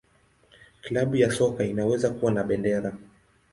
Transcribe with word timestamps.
Klabu 0.81 1.15
ya 1.15 1.31
soka 1.31 1.63
inaweza 1.63 2.09
kuwa 2.09 2.31
na 2.31 2.43
bendera. 2.43 2.97